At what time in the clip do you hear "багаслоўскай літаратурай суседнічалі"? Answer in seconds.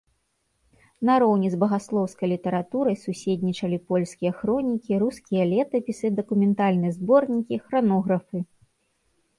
1.63-3.77